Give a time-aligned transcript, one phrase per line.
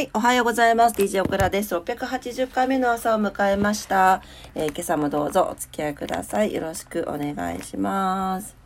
[0.00, 0.96] はい、おはようございます。
[0.96, 1.76] DJ オクラです。
[1.76, 4.22] 680回目の朝を迎えました。
[4.54, 6.54] えー、今朝もどうぞお付き合いください。
[6.54, 8.56] よろしくお願いします。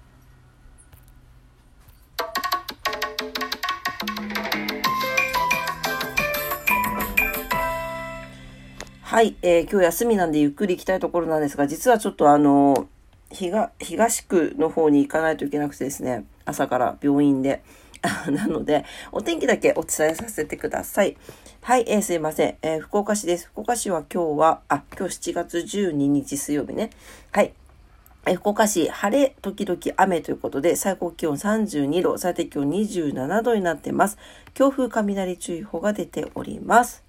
[9.02, 12.86] はい、えー、今日休みなんでゆっくり行きたいところなんですが、実はちょっとあの、
[13.32, 17.64] 東東区の方に行かないといけなくてですね、朝から病院で。
[18.30, 21.16] なので、お天気だけお伝えさせてください。
[21.62, 22.56] はい、えー、すいません。
[22.62, 23.46] えー、福岡市です。
[23.46, 26.90] 福岡市は今日は、あ、今日7月12日水曜日ね。
[27.32, 27.54] はい。
[28.36, 34.18] 福岡市、晴れ、時々雨ということで、最高気温32度、最低気温27度になってます。
[34.54, 37.04] 強風雷注意報が出ております。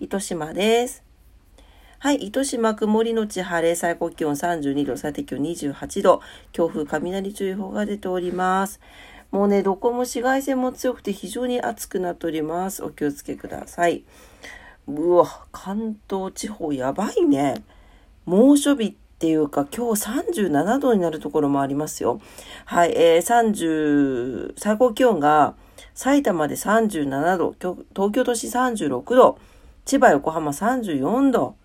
[0.00, 1.02] 糸島です。
[1.98, 6.20] はい、糸島曇りのち晴れ、最高気温32度、最低気温28度、
[6.52, 8.80] 強風雷注意報が出ております。
[9.30, 12.82] もうね、どこも紫外線も強くて非常に暑くなっております。
[12.82, 14.04] お気をつけください。
[14.86, 17.62] うわ、関東地方やばいね。
[18.24, 20.02] 猛暑日っていうか、今日
[20.40, 22.20] 37度になるところもありますよ。
[22.64, 25.54] はい、えー、30、最高気温が
[25.94, 27.54] 埼玉で37度、
[27.94, 29.38] 東京都市36度、
[29.84, 31.56] 千葉、横浜34度、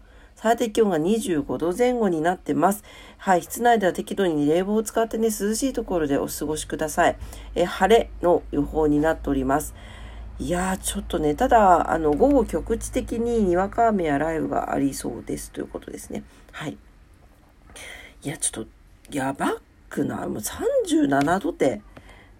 [0.44, 2.83] 最低気温が25度前後になってます。
[3.17, 7.16] はい、室内では適度に冷房を使ってね、涼しいところでお過ごしください。
[7.55, 9.73] え晴れの予報になっております。
[10.39, 16.25] いやー、ちょっとね、ただ、あの、午後局地的ににわか雨や雷雨がありそうですということですね。
[16.52, 16.78] はい。
[18.23, 18.69] いや、ちょっと、
[19.11, 20.28] やばくない？
[20.28, 21.81] もう37度って、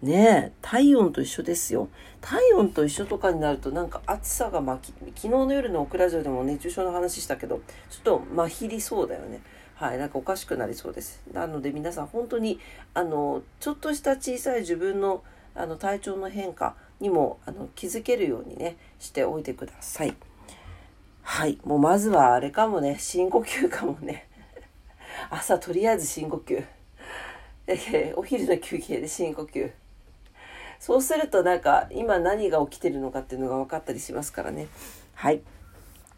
[0.04, 1.88] ねえ、体温と一緒ですよ。
[2.20, 9.40] 体温と一緒とかになるとなんか暑さがまき、昨日の夜のオクラジオでも熱中症の話したけど、ちょっとまひりそうだよね。
[9.76, 11.24] はい、なんかおかしくなりそうです。
[11.32, 12.60] なので皆さん本当に、
[12.94, 15.24] あの、ちょっとした小さい自分の
[15.56, 20.14] あの体調の変化にもあの気づけるようにね、しておいてください。
[21.22, 24.28] はい、もうまずはあれかもね、深呼吸かもね。
[25.32, 26.62] 朝とりあえず深呼吸。
[27.68, 29.72] えお昼の休憩で深呼吸。
[30.84, 34.68] そうするとなんか今何が起きてるのかっていうのが分かったりしますからね。
[35.16, 35.40] はい。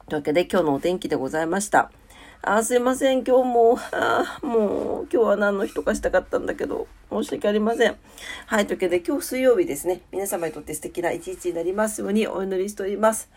[0.10, 1.92] というわけで今日のお天気でございました。
[2.42, 3.24] あ、すいません。
[3.24, 7.96] 今日も、あもう今日は何の日とかしたかったんだけど、申し訳ありません。
[8.48, 8.66] はい。
[8.66, 10.02] というわけで今日水曜日ですね。
[10.12, 13.30] 皆様にとって素敵な一日になりますようにお祈りしております。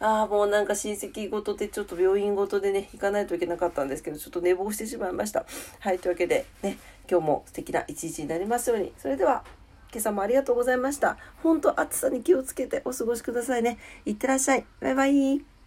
[0.00, 5.46] ああ、もうなんか親戚ごとでちょっと病院ごとでね、行かないといけなかったんですけど、ちょっと寝坊してしまいました。
[5.78, 5.98] はい。
[5.98, 6.76] というわけでね、
[7.10, 8.92] 今日も素敵な一日になりますように。
[8.98, 9.44] それでは、
[9.90, 11.16] 今朝もありがとうございました。
[11.42, 13.78] 本当暑さに気をつけてお過ごしくださいね。
[14.04, 14.66] いってらっしゃい。
[14.80, 15.57] バイバイ。